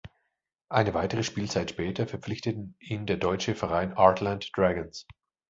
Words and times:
Eine 0.67 0.95
weitere 0.95 1.21
Spielzeit 1.21 1.69
später 1.69 2.07
verpflichteten 2.07 2.75
ihn 2.79 3.05
der 3.05 3.17
deutsche 3.17 3.53
Verein 3.53 3.93
Artland 3.95 4.49
Dragons. 4.57 5.05